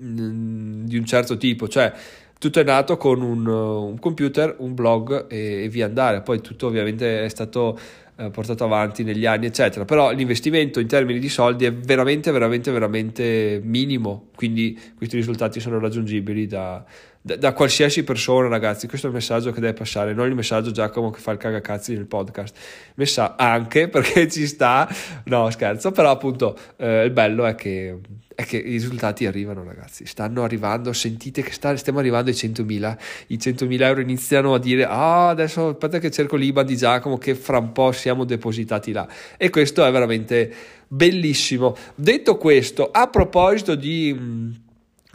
mm, 0.00 0.84
di 0.84 0.98
un 0.98 1.06
certo 1.06 1.38
tipo, 1.38 1.66
cioè 1.66 1.90
tutto 2.38 2.60
è 2.60 2.62
nato 2.62 2.98
con 2.98 3.22
un, 3.22 3.46
un 3.46 3.98
computer, 3.98 4.54
un 4.58 4.74
blog 4.74 5.26
e, 5.28 5.64
e 5.64 5.68
via 5.70 5.86
andare, 5.86 6.20
poi 6.20 6.42
tutto 6.42 6.66
ovviamente 6.66 7.24
è 7.24 7.28
stato 7.28 7.78
eh, 8.20 8.30
portato 8.30 8.64
avanti 8.64 9.04
negli 9.04 9.26
anni, 9.26 9.46
eccetera. 9.46 9.84
Però 9.84 10.10
l'investimento 10.10 10.80
in 10.80 10.88
termini 10.88 11.20
di 11.20 11.28
soldi 11.28 11.64
è 11.64 11.72
veramente, 11.72 12.32
veramente, 12.32 12.72
veramente 12.72 13.60
minimo. 13.62 14.30
Quindi 14.34 14.76
questi 14.96 15.14
risultati 15.14 15.60
sono 15.60 15.78
raggiungibili 15.78 16.48
da, 16.48 16.84
da, 17.22 17.36
da 17.36 17.52
qualsiasi 17.52 18.02
persona, 18.02 18.48
ragazzi. 18.48 18.88
Questo 18.88 19.06
è 19.06 19.10
il 19.10 19.14
messaggio 19.14 19.52
che 19.52 19.60
deve 19.60 19.74
passare, 19.74 20.14
non 20.14 20.26
il 20.26 20.34
messaggio 20.34 20.72
Giacomo 20.72 21.10
che 21.10 21.20
fa 21.20 21.30
il 21.30 21.38
cagacazzi 21.38 21.94
nel 21.94 22.06
podcast. 22.06 22.56
Messa 22.96 23.36
anche 23.36 23.86
perché 23.88 24.28
ci 24.28 24.48
sta, 24.48 24.88
no 25.26 25.48
scherzo, 25.50 25.92
però 25.92 26.10
appunto 26.10 26.58
eh, 26.76 27.04
il 27.04 27.12
bello 27.12 27.46
è 27.46 27.54
che 27.54 28.00
è 28.38 28.44
che 28.44 28.56
i 28.56 28.70
risultati 28.70 29.26
arrivano 29.26 29.64
ragazzi, 29.64 30.06
stanno 30.06 30.44
arrivando, 30.44 30.92
sentite 30.92 31.42
che 31.42 31.50
sta, 31.50 31.76
stiamo 31.76 31.98
arrivando 31.98 32.30
ai 32.30 32.36
100.000, 32.36 32.96
i 33.26 33.36
100.000 33.36 33.82
euro 33.82 34.00
iniziano 34.00 34.54
a 34.54 34.60
dire 34.60 34.84
ah 34.84 35.30
adesso 35.30 35.70
aspetta 35.70 35.98
che 35.98 36.12
cerco 36.12 36.36
l'IBAN 36.36 36.64
di 36.64 36.76
Giacomo 36.76 37.18
che 37.18 37.34
fra 37.34 37.58
un 37.58 37.72
po' 37.72 37.90
siamo 37.90 38.22
depositati 38.22 38.92
là. 38.92 39.08
E 39.36 39.50
questo 39.50 39.84
è 39.84 39.90
veramente 39.90 40.54
bellissimo. 40.86 41.74
Detto 41.96 42.36
questo, 42.36 42.88
a 42.92 43.08
proposito 43.08 43.74
di 43.74 44.66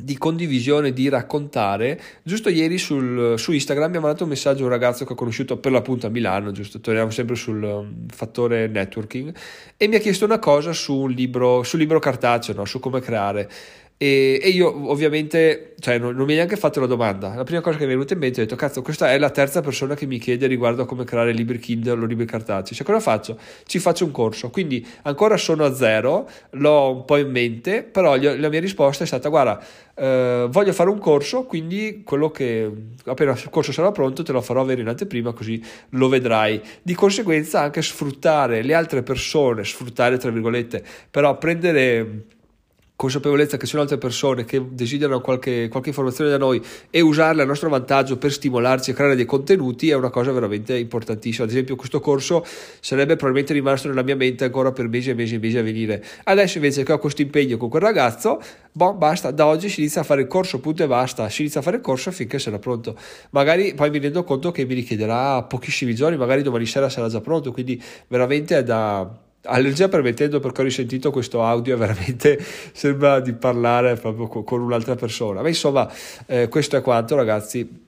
di 0.03 0.17
condivisione, 0.17 0.91
di 0.91 1.07
raccontare. 1.07 1.99
Giusto 2.23 2.49
ieri 2.49 2.77
sul, 2.77 3.35
su 3.37 3.53
Instagram 3.53 3.91
mi 3.91 3.97
ha 3.97 3.99
mandato 4.01 4.23
un 4.23 4.29
messaggio 4.29 4.63
un 4.63 4.69
ragazzo 4.69 5.05
che 5.05 5.13
ho 5.13 5.15
conosciuto 5.15 5.57
per 5.57 5.71
l'appunto 5.71 6.07
a 6.07 6.09
Milano, 6.09 6.51
giusto, 6.51 6.81
torniamo 6.81 7.09
sempre 7.09 7.35
sul 7.35 7.63
um, 7.63 8.07
fattore 8.09 8.67
networking, 8.67 9.33
e 9.77 9.87
mi 9.87 9.95
ha 9.95 9.99
chiesto 9.99 10.25
una 10.25 10.39
cosa 10.39 10.73
su 10.73 10.93
un 10.93 11.11
libro, 11.11 11.63
sul 11.63 11.79
libro 11.79 11.99
cartaceo, 11.99 12.53
no? 12.53 12.65
su 12.65 12.79
come 12.79 12.99
creare. 12.99 13.49
E, 13.97 14.39
e, 14.41 14.49
io 14.49 14.89
ovviamente, 14.89 15.75
cioè 15.79 15.97
non, 15.97 16.15
non, 16.15 16.25
mi 16.25 16.31
hai 16.31 16.37
neanche 16.37 16.57
fatto 16.57 16.79
la 16.79 16.87
domanda. 16.87 17.35
La 17.35 17.43
prima 17.43 17.61
cosa 17.61 17.77
che 17.77 17.85
mi 17.85 17.91
è 17.91 17.93
venuta 17.93 18.13
in 18.13 18.19
mente 18.19 18.41
è 18.41 18.43
detto, 18.43 18.55
cazzo, 18.55 18.81
questa 18.81 19.11
è 19.11 19.17
la 19.17 19.29
terza 19.29 19.61
persona 19.61 19.95
che 19.95 20.05
mi 20.05 20.19
chiede 20.19 20.47
riguardo 20.47 20.81
a 20.81 20.85
come 20.85 21.05
creare 21.05 21.31
libri 21.31 21.59
Kindle 21.59 22.01
o 22.01 22.05
libri 22.05 22.25
cartacei. 22.25 22.75
Cioè 22.75 22.85
cosa 22.85 22.99
faccio? 22.99 23.37
Ci 23.65 23.79
faccio 23.79 24.03
un 24.05 24.11
corso. 24.11 24.49
Quindi 24.49 24.85
ancora 25.03 25.37
sono 25.37 25.63
a 25.63 25.73
zero, 25.73 26.29
l'ho 26.51 26.91
un 26.91 27.05
po' 27.05 27.17
in 27.17 27.29
mente, 27.29 27.83
però 27.83 28.17
gli, 28.17 28.27
la 28.27 28.49
mia 28.49 28.59
risposta 28.59 29.03
è 29.03 29.07
stata, 29.07 29.29
guarda, 29.29 29.63
eh, 29.95 30.47
voglio 30.49 30.73
fare 30.73 30.89
un 30.89 30.97
corso, 30.97 31.43
quindi 31.43 32.01
quello 32.03 32.31
che 32.31 32.69
appena 33.05 33.31
il 33.31 33.49
corso 33.49 33.71
sarà 33.71 33.91
pronto 33.91 34.23
te 34.23 34.31
lo 34.31 34.41
farò 34.41 34.61
avere 34.61 34.81
in 34.81 34.87
anteprima 34.87 35.33
così 35.33 35.63
lo 35.89 36.09
vedrai. 36.09 36.61
Di 36.81 36.93
conseguenza 36.93 37.61
anche 37.61 37.81
sfruttare 37.81 38.63
le 38.63 38.73
altre 38.73 39.03
persone, 39.03 39.63
sfruttare 39.63 40.17
tra 40.17 40.31
virgolette, 40.31 40.83
però 41.09 41.37
prendere 41.37 42.25
consapevolezza 42.95 43.57
che 43.57 43.65
ci 43.65 43.71
sono 43.71 43.81
altre 43.81 43.97
persone 43.97 44.45
che 44.45 44.63
desiderano 44.69 45.19
qualche, 45.19 45.67
qualche, 45.67 45.89
informazione 45.89 46.29
da 46.29 46.37
noi 46.37 46.61
e 46.89 47.01
usarle 47.01 47.41
a 47.41 47.45
nostro 47.45 47.69
vantaggio 47.69 48.17
per 48.17 48.31
stimolarci 48.31 48.91
a 48.91 48.93
creare 48.93 49.15
dei 49.15 49.25
contenuti 49.25 49.89
è 49.89 49.95
una 49.95 50.09
cosa 50.09 50.31
veramente 50.31 50.77
importantissima. 50.77 51.45
Ad 51.45 51.49
esempio, 51.49 51.75
questo 51.75 51.99
corso 51.99 52.45
sarebbe 52.79 53.15
probabilmente 53.15 53.53
rimasto 53.53 53.87
nella 53.87 54.03
mia 54.03 54.15
mente 54.15 54.45
ancora 54.45 54.71
per 54.71 54.87
mesi 54.87 55.09
e 55.09 55.15
mesi 55.15 55.35
e 55.35 55.39
mesi 55.39 55.57
a 55.57 55.63
venire. 55.63 56.03
Adesso, 56.23 56.57
invece, 56.57 56.83
che 56.83 56.91
ho 56.91 56.99
questo 56.99 57.21
impegno 57.21 57.57
con 57.57 57.69
quel 57.69 57.81
ragazzo, 57.81 58.39
boh, 58.71 58.93
basta. 58.93 59.31
Da 59.31 59.47
oggi 59.47 59.69
si 59.69 59.81
inizia 59.81 60.01
a 60.01 60.03
fare 60.03 60.21
il 60.21 60.27
corso, 60.27 60.59
punto 60.59 60.83
e 60.83 60.87
basta. 60.87 61.27
Si 61.29 61.41
inizia 61.41 61.59
a 61.59 61.63
fare 61.63 61.77
il 61.77 61.81
corso 61.81 62.11
finché 62.11 62.39
sarà 62.39 62.59
pronto. 62.59 62.95
Magari 63.31 63.73
poi 63.73 63.89
mi 63.89 63.99
rendo 63.99 64.23
conto 64.23 64.51
che 64.51 64.65
mi 64.65 64.75
richiederà 64.75 65.41
pochissimi 65.43 65.95
giorni, 65.95 66.15
magari 66.15 66.43
domani 66.43 66.65
sera 66.65 66.89
sarà 66.89 67.09
già 67.09 67.21
pronto. 67.21 67.51
Quindi, 67.51 67.81
veramente 68.07 68.57
è 68.57 68.63
da 68.63 69.22
Allergia 69.45 69.89
permettendo, 69.89 70.39
perché 70.39 70.61
ho 70.61 70.63
risentito 70.63 71.11
questo 71.11 71.43
audio, 71.43 71.75
veramente 71.77 72.43
sembra 72.73 73.19
di 73.19 73.33
parlare 73.33 73.95
proprio 73.95 74.27
con 74.43 74.61
un'altra 74.61 74.95
persona. 74.95 75.41
Ma 75.41 75.47
insomma, 75.47 75.91
eh, 76.25 76.47
questo 76.47 76.77
è 76.77 76.81
quanto, 76.81 77.15
ragazzi 77.15 77.81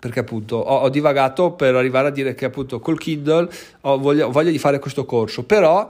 perché 0.00 0.20
appunto 0.20 0.56
ho, 0.56 0.78
ho, 0.78 0.88
divagato 0.88 1.52
per 1.52 1.74
arrivare 1.74 2.08
a 2.08 2.10
dire 2.10 2.34
che 2.34 2.46
appunto 2.46 2.80
col 2.80 2.98
Kindle 2.98 3.46
ho 3.82 3.98
voglia, 3.98 4.26
ho 4.26 4.30
voglia 4.30 4.50
di 4.50 4.58
fare 4.58 4.78
questo 4.78 5.04
corso, 5.04 5.44
però 5.44 5.86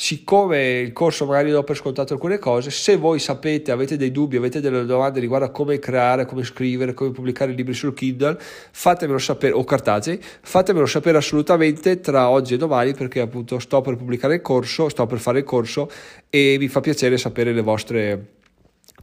siccome 0.00 0.78
il 0.78 0.94
corso 0.94 1.26
magari 1.26 1.50
do 1.50 1.62
per 1.62 1.76
scontato 1.76 2.14
alcune 2.14 2.38
cose, 2.38 2.70
se 2.70 2.96
voi 2.96 3.18
sapete, 3.18 3.70
avete 3.70 3.98
dei 3.98 4.10
dubbi, 4.10 4.38
avete 4.38 4.58
delle 4.62 4.86
domande 4.86 5.20
riguardo 5.20 5.44
a 5.44 5.50
come 5.50 5.78
creare, 5.78 6.24
come 6.24 6.42
scrivere, 6.42 6.94
come 6.94 7.10
pubblicare 7.10 7.52
libri 7.52 7.74
sul 7.74 7.92
Kindle, 7.92 8.38
fatemelo 8.40 9.18
sapere, 9.18 9.52
o 9.52 9.62
cartacei, 9.62 10.18
fatemelo 10.18 10.86
sapere 10.86 11.18
assolutamente 11.18 12.00
tra 12.00 12.30
oggi 12.30 12.54
e 12.54 12.56
domani 12.56 12.94
perché 12.94 13.20
appunto 13.20 13.58
sto 13.58 13.82
per 13.82 13.96
pubblicare 13.96 14.36
il 14.36 14.40
corso, 14.40 14.88
sto 14.88 15.04
per 15.04 15.18
fare 15.18 15.40
il 15.40 15.44
corso 15.44 15.90
e 16.30 16.56
mi 16.58 16.68
fa 16.68 16.80
piacere 16.80 17.18
sapere 17.18 17.52
le 17.52 17.60
vostre 17.60 18.26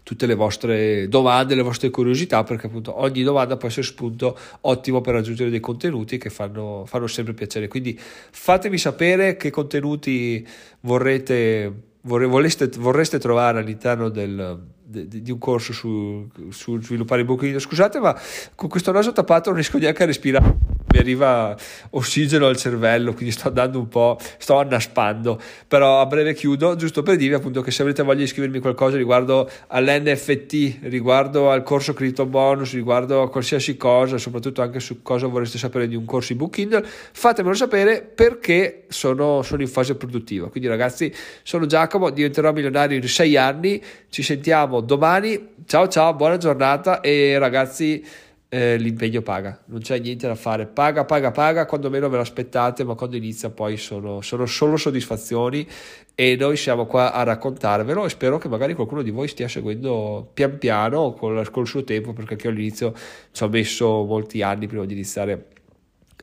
tutte 0.07 0.25
le 0.25 0.35
vostre 0.35 1.09
domande, 1.09 1.53
le 1.53 1.63
vostre 1.63 1.89
curiosità, 1.89 2.41
perché 2.45 2.67
appunto 2.67 2.97
ogni 2.97 3.23
domanda 3.23 3.57
può 3.57 3.67
essere 3.67 3.85
spunto 3.85 4.37
ottimo 4.61 5.01
per 5.01 5.15
raggiungere 5.15 5.49
dei 5.49 5.59
contenuti 5.59 6.17
che 6.17 6.29
fanno, 6.29 6.85
fanno 6.87 7.07
sempre 7.07 7.33
piacere. 7.33 7.67
Quindi 7.67 7.99
fatemi 7.99 8.77
sapere 8.77 9.35
che 9.35 9.49
contenuti 9.49 10.47
vorrete, 10.79 11.73
vorreste, 12.03 12.69
vorreste 12.77 13.19
trovare 13.19 13.59
all'interno 13.59 14.07
del, 14.07 14.57
de, 14.81 15.09
de, 15.09 15.21
di 15.21 15.29
un 15.29 15.39
corso 15.39 15.73
su, 15.73 16.25
su 16.51 16.81
sviluppare 16.81 17.19
il 17.19 17.27
booking. 17.27 17.57
Scusate, 17.57 17.99
ma 17.99 18.17
con 18.55 18.69
questo 18.69 18.93
naso 18.93 19.11
tappato 19.11 19.49
non 19.49 19.59
riesco 19.59 19.77
neanche 19.77 20.03
a 20.03 20.05
respirare 20.05 20.76
mi 20.97 20.99
arriva 20.99 21.55
ossigeno 21.91 22.47
al 22.47 22.57
cervello, 22.57 23.13
quindi 23.13 23.31
sto 23.31 23.47
andando 23.47 23.77
un 23.77 23.87
po', 23.87 24.17
sto 24.37 24.57
annaspando, 24.57 25.39
però 25.67 26.01
a 26.01 26.05
breve 26.05 26.33
chiudo, 26.33 26.75
giusto 26.75 27.03
per 27.03 27.15
dirvi 27.15 27.35
appunto 27.35 27.61
che 27.61 27.71
se 27.71 27.83
avete 27.83 28.01
voglia 28.03 28.21
di 28.21 28.27
scrivermi 28.27 28.59
qualcosa 28.59 28.97
riguardo 28.97 29.49
all'NFT, 29.67 30.79
riguardo 30.83 31.51
al 31.51 31.63
corso 31.63 31.93
Crypto 31.93 32.25
Bonus, 32.25 32.73
riguardo 32.73 33.21
a 33.21 33.29
qualsiasi 33.29 33.77
cosa, 33.77 34.17
soprattutto 34.17 34.61
anche 34.61 34.79
su 34.79 35.01
cosa 35.01 35.27
vorreste 35.27 35.57
sapere 35.57 35.87
di 35.87 35.95
un 35.95 36.05
corso 36.05 36.33
ebook 36.33 36.55
Kindle, 36.55 36.85
fatemelo 36.85 37.53
sapere 37.53 38.01
perché 38.01 38.85
sono, 38.87 39.41
sono 39.43 39.61
in 39.61 39.67
fase 39.67 39.95
produttiva. 39.95 40.49
Quindi 40.49 40.67
ragazzi, 40.67 41.13
sono 41.43 41.65
Giacomo, 41.65 42.09
diventerò 42.09 42.51
milionario 42.51 42.97
in 42.97 43.07
sei 43.07 43.37
anni, 43.37 43.81
ci 44.09 44.23
sentiamo 44.23 44.81
domani, 44.81 45.49
ciao 45.65 45.87
ciao, 45.87 46.13
buona 46.13 46.37
giornata 46.37 47.01
e 47.01 47.37
ragazzi 47.37 48.03
eh, 48.49 48.77
l'impegno 48.77 49.21
paga, 49.21 49.61
non 49.65 49.79
c'è 49.79 49.99
niente 49.99 50.25
da 50.27 50.35
fare, 50.35 50.67
paga, 50.67 51.03
paga, 51.03 51.31
paga, 51.31 51.65
quando 51.65 51.89
meno 51.89 52.07
ve 52.07 52.15
lo 52.15 52.21
aspettate, 52.21 52.83
ma 52.85 52.95
quando 52.95 53.17
inizia 53.17 53.49
poi 53.49 53.75
sono, 53.75 54.21
sono 54.21 54.45
solo 54.45 54.77
soddisfazioni 54.77 55.67
e 56.15 56.35
noi 56.37 56.55
siamo 56.55 56.85
qua 56.85 57.11
a 57.11 57.23
raccontarvelo 57.23 58.05
e 58.05 58.09
spero 58.09 58.37
che 58.37 58.47
magari 58.47 58.73
qualcuno 58.73 59.01
di 59.01 59.11
voi 59.11 59.27
stia 59.27 59.47
seguendo 59.47 60.29
pian 60.33 60.57
piano 60.57 61.13
col, 61.13 61.49
col 61.51 61.67
suo 61.67 61.83
tempo, 61.83 62.13
perché 62.13 62.33
anche 62.33 62.47
io 62.47 62.53
all'inizio 62.53 62.93
ci 63.31 63.43
ho 63.43 63.49
messo 63.49 64.03
molti 64.05 64.41
anni 64.41 64.67
prima 64.67 64.85
di 64.85 64.93
iniziare 64.93 65.47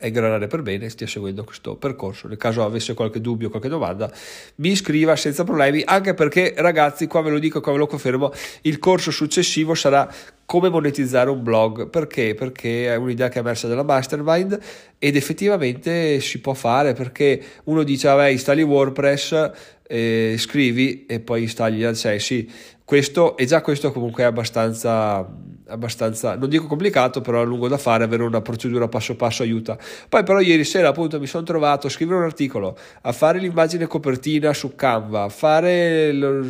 a 0.01 0.07
ingranare 0.07 0.49
per 0.49 0.63
bene 0.63 0.89
stia 0.89 1.07
seguendo 1.07 1.45
questo 1.45 1.77
percorso. 1.77 2.27
Nel 2.27 2.37
caso 2.37 2.65
avesse 2.65 2.95
qualche 2.95 3.21
dubbio, 3.21 3.51
qualche 3.51 3.69
domanda, 3.69 4.11
mi 4.57 4.75
scriva 4.75 5.15
senza 5.15 5.45
problemi, 5.45 5.83
anche 5.85 6.15
perché 6.15 6.55
ragazzi, 6.57 7.07
qua 7.07 7.23
ve 7.23 7.31
lo 7.31 7.39
dico, 7.39 7.61
qua 7.61 7.73
ve 7.73 7.79
lo 7.79 7.87
confermo, 7.87 8.33
il 8.63 8.79
corso 8.79 9.11
successivo 9.11 9.75
sarà 9.75 10.11
come 10.47 10.69
monetizzare 10.69 11.31
un 11.31 11.43
blog. 11.43 11.89
Perché? 11.89 12.35
Perché 12.35 12.89
è 12.89 12.97
un'idea 12.97 13.29
che 13.29 13.39
è 13.39 13.41
emersa 13.41 13.69
dalla 13.69 13.83
mastermind 13.83 14.59
ed 14.99 15.17
effettivamente 15.17 16.21
si 16.21 16.41
può 16.41 16.55
fare 16.55 16.93
perché 16.93 17.43
uno 17.65 17.83
dice, 17.83 18.09
vabbè, 18.09 18.29
installi 18.29 18.63
WordPress, 18.63 19.51
eh, 19.87 20.35
scrivi 20.39 21.07
e 21.07 21.21
poi 21.21 21.43
installi 21.43 21.79
gli 21.79 21.85
accessi. 21.85 22.51
Questo, 22.85 23.37
e 23.37 23.47
già 23.47 23.63
questo 23.63 23.93
comunque 23.93 24.25
è 24.25 24.27
abbastanza 24.27 25.27
abbastanza, 25.67 26.37
non 26.37 26.49
dico 26.49 26.67
complicato, 26.67 27.21
però 27.21 27.41
a 27.41 27.45
lungo 27.45 27.69
da 27.69 27.79
fare, 27.79 28.05
avere 28.05 28.23
una 28.23 28.43
procedura 28.43 28.89
passo 28.89 29.17
passo 29.17 29.43
aiuta. 29.43 29.79
Poi 30.09 30.23
però 30.23 30.41
ieri 30.41 30.65
sera 30.65 30.89
appunto 30.89 31.19
mi 31.19 31.27
sono 31.27 31.45
trovato 31.45 31.87
a 31.87 31.91
scrivere 31.91 32.19
un 32.19 32.25
articolo, 32.25 32.77
a 33.03 33.13
fare 33.13 33.39
l'immagine 33.39 33.87
copertina 33.87 34.53
su 34.53 34.75
Canva, 34.75 35.25
a 35.25 35.29
fare 35.29 36.13
lo, 36.13 36.45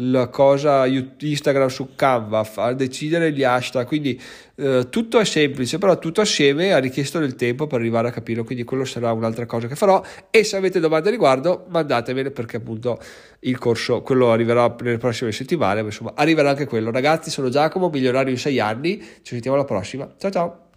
la 0.00 0.28
cosa 0.28 0.86
Instagram 0.86 1.68
su 1.68 1.90
Canva, 1.94 2.48
a 2.56 2.72
decidere 2.72 3.32
gli 3.32 3.42
hashtag, 3.42 3.86
quindi 3.86 4.20
eh, 4.56 4.86
tutto 4.90 5.18
è 5.18 5.24
semplice, 5.24 5.78
però 5.78 5.98
tutto 5.98 6.20
assieme 6.20 6.72
ha 6.72 6.78
richiesto 6.78 7.18
del 7.18 7.34
tempo 7.34 7.66
per 7.66 7.80
arrivare 7.80 8.08
a 8.08 8.10
capirlo, 8.10 8.44
quindi 8.44 8.64
quello 8.64 8.84
sarà 8.84 9.12
un'altra 9.12 9.46
cosa 9.46 9.66
che 9.66 9.76
farò 9.76 10.02
e 10.30 10.44
se 10.44 10.56
avete 10.56 10.80
domande 10.80 11.10
riguardo 11.10 11.66
mandatemele 11.68 12.30
perché 12.30 12.58
appunto 12.58 12.98
il 13.40 13.58
corso, 13.58 14.02
quello 14.02 14.30
arriverà 14.30 14.74
nelle 14.82 14.98
prossime 14.98 15.32
settimane, 15.32 15.80
ma 15.80 15.88
insomma 15.88 16.12
arriverà 16.14 16.50
anche 16.50 16.66
quello. 16.66 16.90
Ragazzi, 16.90 17.30
sono 17.30 17.48
Giacomo, 17.48 17.88
milionario 17.88 18.32
in 18.32 18.38
6 18.38 18.60
anni, 18.60 19.00
ci 19.00 19.34
sentiamo 19.34 19.56
alla 19.56 19.66
prossima, 19.66 20.12
ciao 20.18 20.30
ciao! 20.30 20.67